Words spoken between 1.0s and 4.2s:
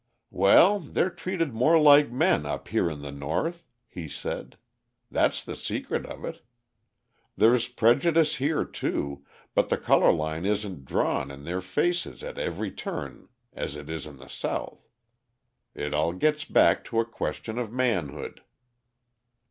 treated more like men up here in the North," he